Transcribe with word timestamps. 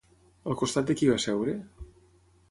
Al 0.53 0.55
costat 0.61 0.87
de 0.91 0.95
qui 1.01 1.09
va 1.11 1.17
seure? 1.25 1.53